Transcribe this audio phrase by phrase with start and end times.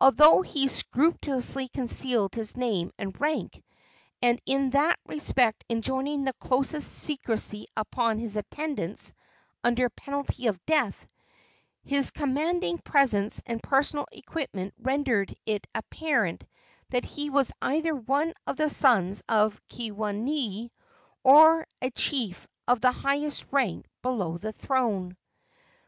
[0.00, 3.64] Although he scrupulously concealed his name and rank,
[4.22, 9.12] and in that respect enjoined the closest secrecy upon his attendants
[9.64, 11.08] under penalty of death,
[11.82, 16.44] his commanding presence and personal equipment rendered it apparent
[16.90, 20.70] that he was either one of the sons of Keawenui
[21.24, 25.16] or a chief of the highest rank below the throne.